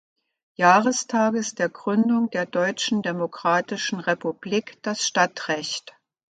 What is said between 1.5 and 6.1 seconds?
der Gründung der Deutschen Demokratischen Republik das Stadtrecht.